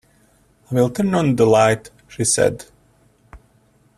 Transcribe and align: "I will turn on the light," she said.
"I 0.71 0.73
will 0.73 0.89
turn 0.89 1.13
on 1.13 1.35
the 1.35 1.45
light," 1.45 1.91
she 2.07 2.25
said. 2.25 2.65